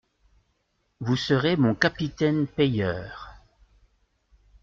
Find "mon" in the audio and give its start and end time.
1.57-1.75